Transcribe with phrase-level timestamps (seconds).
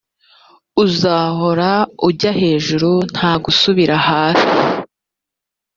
[0.83, 1.71] uzahora
[2.07, 4.49] ujya ejuru nta gusubira hasi,